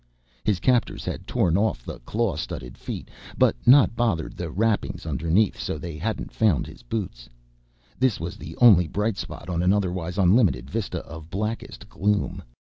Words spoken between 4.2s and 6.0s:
the wrappings underneath, so they